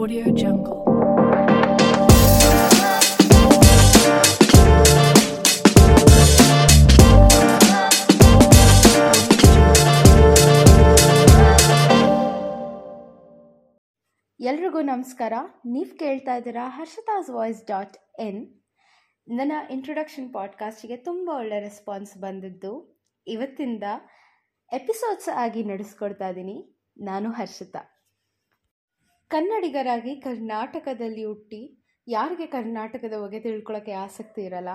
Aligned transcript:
Audio 0.00 0.16
Jungle. 0.16 0.40
ಎಲ್ರಿಗೂ 0.40 0.80
ನಮಸ್ಕಾರ. 14.80 15.32
ನೀವು 15.66 15.98
ಕೇಳ್ತಾ 15.98 16.36
ಇದ್ದೀರಾ 16.36 16.68
ಹರ್ಷತಾಸ್ 16.68 17.30
ವಾಯ್ಸ್ 17.30 17.66
ಡಾಟ್ 17.66 18.20
ಎನ್. 18.20 18.60
ನನ್ನ 19.28 19.52
ಇಂಟ್ರೊಡಕ್ಷನ್ 19.70 20.32
ಪಾಡ್ಕಾಸ್ಟಿಗೆ 20.32 20.96
ತುಂಬ 20.96 21.28
ಒಳ್ಳೆ 21.28 21.60
ರೆಸ್ಪಾನ್ಸ್ 21.60 22.18
ಬಂದಿದ್ದು. 22.18 23.02
ಇವತ್ತಿಂದ 23.26 23.82
ಎಪಿಸೋಡ್ಸ್ 24.72 25.28
ಆಗಿ 25.28 25.64
ನಡೆಸ್ಕೊಡ್ತಾ 25.64 26.28
ಇದ್ದೀನಿ 26.28 26.80
ನಾನು 27.00 27.32
ಹರ್ಷಿತಾ. 27.32 27.99
ಕನ್ನಡಿಗರಾಗಿ 29.30 30.16
ಕರ್ನಾಟಕದಲ್ಲಿ 30.16 31.24
ಹುಟ್ಟಿ 31.24 31.84
ಯಾರಿಗೆ 32.08 32.46
ಕರ್ನಾಟಕದ 32.46 33.14
ಬಗ್ಗೆ 33.22 33.40
ತಿಳ್ಕೊಳ್ಳೋಕ್ಕೆ 33.40 33.92
ಆಸಕ್ತಿ 33.92 34.42
ಇರಲ್ಲ? 34.42 34.68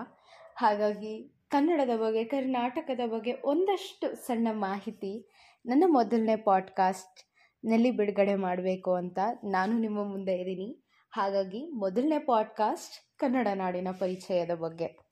ಹಾಗಾಗಿ 0.57 1.43
ಕನ್ನಡದ 1.49 1.97
ಬಗ್ಗೆ, 1.97 2.23
ಕರ್ನಾಟಕದ 2.23 2.99
ಬಗ್ಗೆ 3.07 3.33
ಒಂದಷ್ಟು 3.43 4.15
ಸಣ್ಣ 4.15 4.47
ಮಾಹಿತಿ 4.51 5.31
ನನ್ನ 5.65 5.83
ಮೊದಲನೇ 5.87 6.35
ಪಾಡ್ಕಾಸ್ಟ್ನಲ್ಲಿ 6.35 7.91
ಬಿಡುಗಡೆ 7.91 8.35
ಮಾಡಬೇಕು 8.35 8.93
ಅಂತ 8.93 9.19
ನಾನು 9.43 9.77
ನಿಮ್ಮ 9.77 10.09
ಮುಂದೆ 10.09 10.33
ಇದ್ದೀನಿ. 10.33 10.85
ಹಾಗಾಗಿ 11.11 11.67
ಮೊದಲನೇ 11.71 12.19
ಪಾಡ್ಕಾಸ್ಟ್ 12.19 13.19
ಕನ್ನಡ 13.19 13.47
ನಾಡಿನ 13.55 13.87
ಪರಿಚಯದ 13.99 14.53
ಬಗ್ಗೆ. 14.53 15.04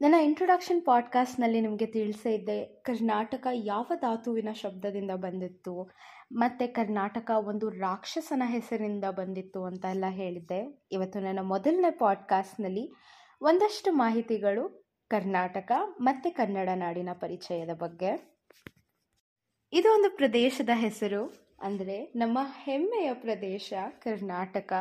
ನನ್ನ 0.00 0.14
ಇಂಟ್ರೊಡಕ್ಷನ್ 0.14 0.84
ಪಾಡ್ಕಾಸ್ಟ್ನಲ್ಲಿ 0.84 1.60
ನಿಮಗೆ 1.60 1.86
ತಿಳಿಸೇ 1.86 2.34
ಇದ್ದೆ, 2.34 2.64
ಕರ್ನಾಟಕ 2.64 3.46
ಯಾವ 3.52 3.86
ಧಾತುವಿನ 3.94 4.48
ಶಬ್ದದಿಂದ 4.52 5.10
ಬಂದಿತ್ತು, 5.10 5.90
ಮತ್ತು 6.32 6.74
ಕರ್ನಾಟಕ 6.74 7.30
ಒಂದು 7.34 7.68
ರಾಕ್ಷಸನ 7.68 8.42
ಹೆಸರಿಂದ 8.46 9.04
ಬಂದಿತ್ತು 9.04 9.64
ಅಂತ 9.64 9.84
ಎಲ್ಲ 9.84 10.04
ಹೇಳಿದ್ದೆ. 10.10 10.86
ಇವತ್ತು 10.92 11.20
ನನ್ನ 11.20 11.38
ಮೊದಲನೇ 11.42 11.90
ಪಾಡ್ಕಾಸ್ಟ್ನಲ್ಲಿ 11.90 12.92
ಒಂದಷ್ಟು 13.40 13.92
ಮಾಹಿತಿಗಳು 13.92 14.84
ಕರ್ನಾಟಕ 15.08 15.72
ಮತ್ತು 16.00 16.36
ಕನ್ನಡ 16.36 16.68
ನಾಡಿನ 16.74 17.08
ಪರಿಚಯದ 17.12 17.74
ಬಗ್ಗೆ. 17.74 18.42
ಇದು 19.72 19.92
ಒಂದು 19.92 20.16
ಪ್ರದೇಶದ 20.16 20.70
ಹೆಸರು, 20.74 21.34
ಅಂದರೆ 21.60 22.12
ನಮ್ಮ 22.16 22.38
ಹೆಮ್ಮೆಯ 22.62 23.14
ಪ್ರದೇಶ 23.14 23.72
ಕರ್ನಾಟಕ. 24.02 24.72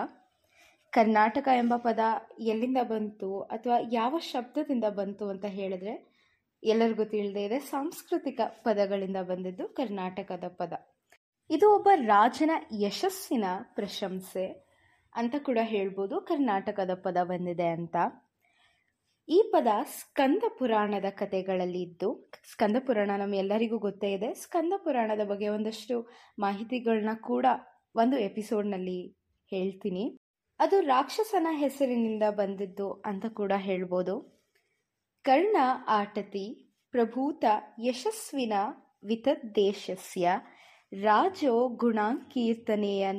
ಕರ್ನಾಟಕ 0.93 1.47
ಎಂಬ 1.57 1.75
ಪದ 1.77 1.99
ಎಲ್ಲಿಂದ 2.39 2.77
ಬಂತು 2.83 3.41
ಅಥವಾ 3.41 3.77
ಯಾವ 3.91 4.15
ಶಬ್ದದಿಂದ 4.19 4.83
ಬಂತು 4.83 5.29
ಅಂತ 5.29 5.45
ಹೇಳಿದ್ರೆ 5.45 5.93
ಎಲ್ಲರಿಗೂ 6.63 7.03
ತಿಳಿದೇ 7.03 7.45
ಇದೆ, 7.45 7.59
ಸಾಂಸ್ಕೃತಿಕ 7.59 8.41
ಪದಗಳಿಂದ 8.63 9.17
ಬಂದಿದ್ದು 9.21 9.67
ಕರ್ನಾಟಕದ 9.67 10.43
ಪದ. 10.57 10.73
ಇದು 11.49 11.75
ಒಬ್ಬ 11.75 11.89
ರಾಜನ 11.95 12.51
ಯಶಸ್ಸಿನ 12.79 13.45
ಪ್ರಶಂಸೆ 13.73 14.45
ಅಂತ 15.15 15.35
ಕೂಡ 15.39 15.59
ಹೇಳ್ಬೋದು, 15.63 16.21
ಕರ್ನಾಟಕದ 16.21 16.93
ಪದ 17.03 17.17
ಬಂದಿದೆ 17.23 17.67
ಅಂತ. 17.67 17.95
ಈ 19.27 19.39
ಪದ 19.53 19.67
ಸ್ಕಂದ 19.99 20.43
ಪುರಾಣದ 20.59 21.05
ಕಥೆಗಳಲ್ಲಿ 21.09 21.81
ಇದ್ದು, 21.81 22.09
ಸ್ಕಂದ 22.51 22.77
ಪುರಾಣ 22.79 23.11
ನಮ್ಮೆಲ್ಲರಿಗೂ 23.17 23.77
ಗೊತ್ತೇ 23.79 24.11
ಇದೆ. 24.13 24.33
ಸ್ಕಂದ 24.33 24.73
ಪುರಾಣದ 24.77 25.25
ಬಗ್ಗೆ 25.25 25.47
ಒಂದಷ್ಟು 25.47 25.97
ಮಾಹಿತಿಗಳನ್ನ 26.39 27.15
ಕೂಡ 27.21 27.45
ಒಂದು 27.95 28.17
ಎಪಿಸೋಡ್ನಲ್ಲಿ 28.17 28.99
ಹೇಳ್ತೀನಿ. 29.51 30.05
ಅದು 30.63 30.81
ರಾಕ್ಷಸನ 30.81 31.47
ಹೆಸರಿನಿಂದ 31.51 32.23
ಬಂದಿದ್ದು 32.29 32.91
ಅಂತ 32.91 33.25
ಕೂಡ 33.25 33.51
ಹೇಳ್ಬೋದು. 33.57 34.45
ಕರ್ಣ 35.25 35.57
ಆಟತಿ, 35.87 36.75
ಪ್ರಭೂತ 36.91 37.45
ಯಶಸ್ವಿನ 37.79 38.53
ವಿತದ್ದೇಶಸ್ಯ, 39.05 40.29
ರಾಜೋ 41.03 41.69
ಗುಣಾಂಕೀರ್ತನೆಯ 41.69 43.11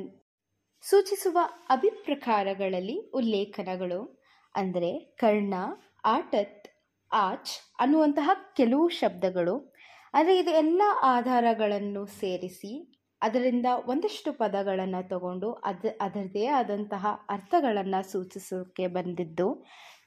ಸೂಚಿಸುವ 0.81 1.37
ಅಭಿಪ್ರಕಾರಗಳಲ್ಲಿ 1.69 3.11
ಉಲ್ಲೇಖನಗಳು. 3.13 4.25
ಅಂದರೆ 4.55 4.99
ಕರ್ಣ, 4.99 5.53
ಆಟತ್, 6.05 6.67
ಆಚ್ 7.11 7.55
ಅನ್ನುವಂತಹ 7.79 8.29
ಕೆಲವು 8.57 8.87
ಶಬ್ದಗಳು. 8.87 9.75
ಅಂದರೆ 10.13 10.37
ಇದು 10.37 10.51
ಎಲ್ಲ 10.51 10.81
ಆಧಾರಗಳನ್ನು 11.01 12.05
ಸೇರಿಸಿ 12.05 12.94
ಅದರಿಂದ 13.21 13.67
ಒಂದಷ್ಟು 13.87 14.29
ಪದಗಳನ್ನು 14.33 15.01
ತಗೊಂಡು 15.09 15.49
ಅದ 15.65 15.91
ಅದರದೇ 16.01 16.45
ಆದಂತಹ 16.59 17.05
ಅರ್ಥಗಳನ್ನು 17.29 18.01
ಸೂಚಿಸೋಕ್ಕೆ 18.11 18.87
ಬಂದಿದ್ದು 18.87 19.47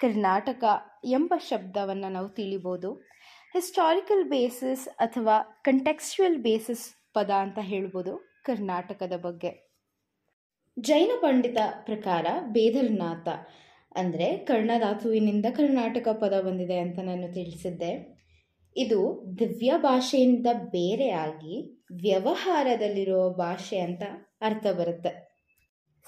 ಕರ್ನಾಟಕ 0.01 0.65
ಎಂಬ 1.13 1.33
ಶಬ್ದವನ್ನು 1.51 2.09
ನಾವು 2.09 2.29
ತಿಳಿಬೋದು. 2.29 2.91
ಹಿಸ್ಟಾರಿಕಲ್ 3.55 4.25
ಬೇಸಿಸ್ 4.25 4.85
ಅಥವಾ 4.99 5.37
ಕಂಟೆಕ್ಸ್ಚುಯಲ್ 5.65 6.39
ಬೇಸಿಸ್ 6.39 6.85
ಪದ 7.13 7.31
ಅಂತ 7.45 7.59
ಹೇಳ್ಬೋದು 7.63 8.13
ಕರ್ನಾಟಕದ 8.45 9.15
ಬಗ್ಗೆ. 9.17 9.51
ಜೈನ 10.77 11.13
ಪಂಡಿತ 11.21 11.59
ಪ್ರಕಾರ 11.87 12.27
ಬೇದರ್ನಾಥ 12.49 13.29
ಅಂದರೆ 13.97 14.27
ಕರ್ಣಧಾತುವಿನಿಂದ 14.47 15.47
ಕರ್ನಾಟಕ 15.57 16.09
ಪದ 16.21 16.35
ಬಂದಿದೆ 16.41 16.79
ಅಂತ 16.79 16.99
ನಾನು 17.01 17.29
ತಿಳಿಸಿದ್ದೆ. 17.35 17.93
ಇದು 18.78 19.25
ದಿವ್ಯ 19.39 19.72
ಭಾಷೆಯಿಂದ 19.77 20.47
ಬೇರೆಯಾಗಿ 20.53 21.84
ವ್ಯವಹಾರದಲ್ಲಿರುವ 22.03 23.31
ಭಾಷೆ 23.31 23.78
ಅಂತ 23.78 24.03
ಅರ್ಥ 24.41 24.66
ಬರುತ್ತೆ. 24.66 25.28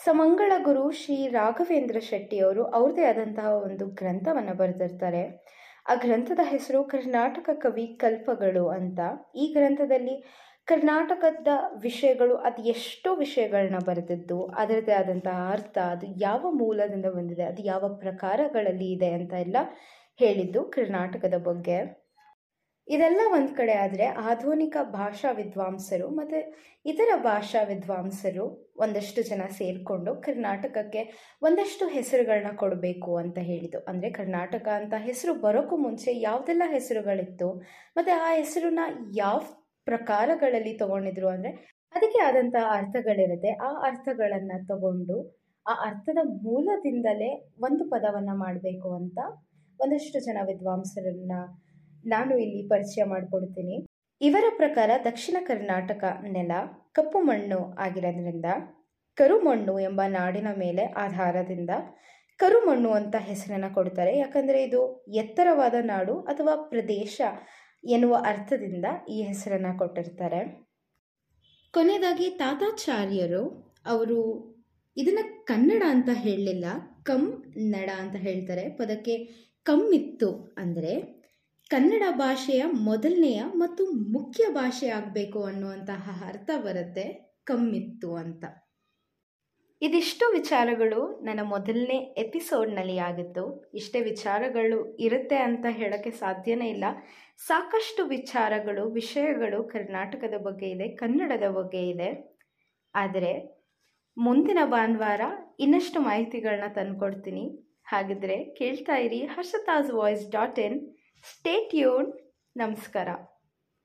ಸಮಂಗಳ 0.05 0.53
ಗುರು 0.65 0.91
ಶ್ರೀ 0.91 1.29
ರಾಘವೇಂದ್ರ 1.29 1.99
ಶೆಟ್ಟಿಯವರು 1.99 2.65
ಅವ್ರದೇ 2.65 3.05
ಆದಂತಹ 3.05 3.47
ಒಂದು 3.47 3.87
ಗ್ರಂಥವನ್ನು 3.87 4.57
ಬರೆದಿರ್ತಾರೆ. 4.57 5.23
ಆ 5.89 5.95
ಗ್ರಂಥದ 5.95 6.39
ಹೆಸರು 6.43 6.85
ಕರ್ನಾಟಕ 6.85 7.51
ಕವಿ 7.53 7.87
ಕಲ್ಪಗಳು 7.87 8.69
ಅಂತ. 8.69 9.01
ಈ 9.37 9.53
ಗ್ರಂಥದಲ್ಲಿ 9.53 10.25
ಕರ್ನಾಟಕದ 10.65 11.49
ವಿಷಯಗಳು 11.83 12.37
ಅದು 12.37 12.63
ಎಷ್ಟೋ 12.63 13.15
ವಿಷಯಗಳನ್ನ 13.15 13.79
ಬರೆದಿದ್ದು 13.85 14.47
ಅದರದೇ 14.47 14.93
ಆದಂತಹ 14.93 15.49
ಅರ್ಥ, 15.51 15.79
ಅದು 15.79 16.07
ಯಾವ 16.21 16.51
ಮೂಲದಿಂದ 16.51 17.07
ಬಂದಿದೆ, 17.07 17.43
ಅದು 17.43 17.63
ಯಾವ 17.63 17.97
ಪ್ರಕಾರಗಳಲ್ಲಿ 18.01 18.93
ಇದೆ 18.93 19.11
ಅಂತ 19.11 19.33
ಎಲ್ಲ 19.33 19.57
ಹೇಳಿದ್ದು 20.19 20.65
ಕರ್ನಾಟಕದ 20.65 21.35
ಬಗ್ಗೆ. 21.35 22.10
ಇದೆಲ್ಲ 22.91 23.23
ಒಂದು 23.37 23.53
ಕಡೆ 23.59 23.75
ಆದರೆ 23.83 24.07
ಆಧುನಿಕ 24.31 24.77
ಭಾಷಾ 24.97 25.31
ವಿದ್ವಾಂಸರು 25.39 26.07
ಮತ್ತು 26.19 26.39
ಇತರ 26.85 27.11
ಭಾಷಾ 27.27 27.61
ವಿದ್ವಾಂಸರು 27.71 28.45
ಒಂದಷ್ಟು 28.85 29.21
ಜನ 29.31 29.43
ಸೇರಿಕೊಂಡು 29.59 30.13
ಕರ್ನಾಟಕಕ್ಕೆ 30.27 31.03
ಒಂದಷ್ಟು 31.43 31.85
ಹೆಸರುಗಳನ್ನ 31.97 32.53
ಕೊಡಬೇಕು 32.63 33.11
ಅಂತ 33.23 33.39
ಹೇಳಿದ್ದು. 33.49 33.81
ಅಂದರೆ 33.89 34.11
ಕರ್ನಾಟಕ 34.21 34.67
ಅಂತ 34.81 34.95
ಹೆಸರು 35.09 35.35
ಬರೋಕ್ಕೂ 35.45 35.79
ಮುಂಚೆ 35.87 36.13
ಯಾವುದೆಲ್ಲ 36.29 36.65
ಹೆಸರುಗಳಿತ್ತು, 36.77 37.49
ಮತ್ತು 37.97 38.13
ಆ 38.21 38.31
ಹೆಸರನ್ನ 38.41 38.85
ಯಾವ 39.23 39.39
ಪ್ರಕಾರಗಳಲ್ಲಿ 39.87 40.75
ತಗೊಂಡಿದ್ರು 40.83 41.29
ಅಂದರೆ 41.35 41.53
ಅದಕ್ಕೆ 41.95 42.19
ಆದಂತಹ 42.29 42.67
ಅರ್ಥಗಳಿರುತ್ತೆ. 42.81 43.53
ಆ 43.69 43.71
ಅರ್ಥಗಳನ್ನು 43.91 44.59
ತಗೊಂಡು 44.73 45.17
ಆ 45.67 45.73
ಅರ್ಥದ 45.89 46.21
ಮೂಲದಿಂದಲೇ 46.45 47.31
ಒಂದು 47.67 47.83
ಪದವನ್ನು 47.95 48.35
ಮಾಡಬೇಕು 48.45 48.89
ಅಂತ 49.01 49.19
ಒಂದಷ್ಟು 49.81 50.19
ಜನ 50.27 50.39
ವಿದ್ವಾಂಸರನ್ನ 50.51 51.35
ನಾನು 52.15 52.33
ಇಲ್ಲಿ 52.45 52.61
ಪರಿಚಯ 52.73 53.05
ಮಾಡಿಕೊಡ್ತೀನಿ. 53.13 53.77
ಇವರ 54.21 54.45
ಪ್ರಕಾರ 54.61 54.91
ದಕ್ಷಿಣ 55.05 55.37
ಕರ್ನಾಟಕ 55.51 56.05
ನೆಲ, 56.37 56.53
ಕಪ್ಪು 56.97 57.19
ಮಣ್ಣು 57.29 57.61
ಆಗಿರೋದ್ರಿಂದ 57.85 58.49
ಕರುಮಣ್ಣು 59.19 59.75
ಎಂಬ 59.89 60.01
ನಾಡಿನ 60.19 60.49
ಮೇಲೆ 60.65 60.85
ಆಧಾರದಿಂದ 61.05 61.73
ಕರುಮಣ್ಣು 62.41 62.91
ಅಂತ 62.99 63.17
ಹೆಸರನ್ನು 63.29 63.71
ಕೊಡ್ತಾರೆ. 63.75 64.13
ಯಾಕಂದರೆ 64.19 64.59
ಇದು 64.69 64.81
ಎತ್ತರವಾದ 65.23 65.77
ನಾಡು 65.93 66.15
ಅಥವಾ 66.33 66.55
ಪ್ರದೇಶ 66.73 67.21
ಎನ್ನುವ 67.85 68.15
ಅರ್ಥದಿಂದ 68.31 68.87
ಈ 69.09 69.19
ಹೆಸರನ್ನು 69.23 69.73
ಕೊಟ್ಟಿರ್ತಾರೆ. 69.79 70.41
ಕೊನೆಯದಾಗಿ 71.75 72.27
ತಾತಾಚಾರ್ಯರು 72.43 73.43
ಅವರು 73.87 74.19
ಇದನ್ನು 74.97 75.25
ಕನ್ನಡ 75.51 75.83
ಅಂತ 75.95 76.11
ಹೇಳಲಿಲ್ಲ, 76.25 76.67
ಕಮ್ 77.09 77.29
ನಡ 77.75 77.89
ಅಂತ 78.03 78.17
ಹೇಳ್ತಾರೆ. 78.27 78.65
ಪದಕ್ಕೆ 78.81 79.17
ಕಮ್ಮಿತ್ತು 79.67 80.31
ಅಂದರೆ 80.59 80.93
ಕನ್ನಡ 81.71 82.03
ಭಾಷೆಯ 82.11 82.63
ಮೊದಲನೆಯ 82.67 83.41
ಮತ್ತು 83.55 83.87
ಮುಖ್ಯ 83.91 84.45
ಭಾಷೆ 84.53 84.89
ಆಗಬೇಕು 84.89 85.45
ಅನ್ನುವಂತಹ 85.45 86.23
ಅರ್ಥ 86.29 86.51
ಬರುತ್ತೆ 86.57 87.05
ಕಮ್ಮಿತ್ತು 87.45 88.15
ಅಂತ. 88.15 88.45
ಇದಿಷ್ಟು 89.83 90.33
ವಿಚಾರಗಳು 90.33 91.21
ನನ್ನ 91.23 91.41
ಮೊದಲನೇ 91.43 91.99
ಎಪಿಸೋಡ್ನಲ್ಲಿ 92.17 92.99
ಆಗಿತ್ತು 92.99 93.71
ಇಷ್ಟೇ 93.75 94.01
ವಿಚಾರಗಳು 94.01 94.97
ಇರುತ್ತೆ 94.99 95.37
ಅಂತ 95.37 95.67
ಹೇಳೋಕ್ಕೆ 95.71 96.11
ಸಾಧ್ಯನೇ 96.11 96.69
ಇಲ್ಲ. 96.71 96.85
ಸಾಕಷ್ಟು 97.39 98.07
ವಿಚಾರಗಳು, 98.07 98.91
ವಿಷಯಗಳು 98.91 99.65
ಕರ್ನಾಟಕದ 99.65 100.35
ಬಗ್ಗೆ 100.43 100.71
ಇದೆ, 100.71 100.89
ಕನ್ನಡದ 100.97 101.49
ಬಗ್ಗೆ 101.51 101.89
ಇದೆ. 101.89 102.11
ಆದರೆ 102.95 103.33
ಮುಂದಿನ 104.17 104.59
ಭಾನುವಾರ 104.65 105.21
ಇನ್ನಷ್ಟು 105.61 106.01
ಮಾಹಿತಿಗಳನ್ನ 106.01 106.75
ತಂದುಕೊಡ್ತೀನಿ. 106.75 107.45
ಹಾಗಿದ್ರೆ 107.85 108.45
ಕೇಳ್ತಾ 108.45 108.97
ಇರಿ 108.97 109.21
Harshatha's 109.27 109.91
voice 109.91 110.31
dot 110.31 110.59
in. 110.59 110.79
Stay 111.25 111.55
tune 111.71 112.09
ನಮಸ್ಕಾರ 112.57 113.09